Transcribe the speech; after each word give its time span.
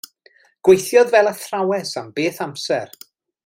Gweithiodd 0.69 1.11
fel 1.15 1.29
athrawes 1.33 1.93
am 2.03 2.11
beth 2.17 2.43
amser. 2.47 2.99